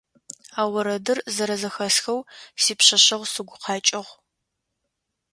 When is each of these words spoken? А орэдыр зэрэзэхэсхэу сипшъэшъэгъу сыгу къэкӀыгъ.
А 0.61 0.61
орэдыр 0.77 1.17
зэрэзэхэсхэу 1.35 2.19
сипшъэшъэгъу 2.61 3.29
сыгу 3.33 3.57
къэкӀыгъ. 3.63 4.11